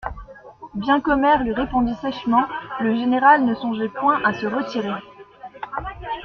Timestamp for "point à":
3.89-4.33